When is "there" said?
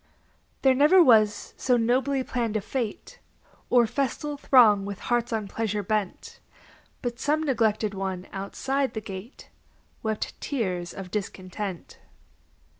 0.63-0.73